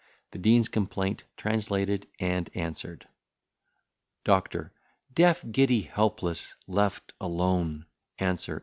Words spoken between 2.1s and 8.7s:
AND ANSWERED DOCTOR. Deaf, giddy, helpless, left alone. ANSWER.